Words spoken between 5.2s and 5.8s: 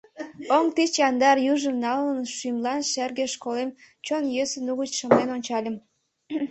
ончальым.